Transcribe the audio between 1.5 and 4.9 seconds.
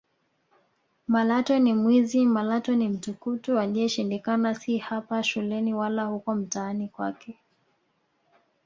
ni mwizi Malatwe ni mtukutu aliyeshindikana si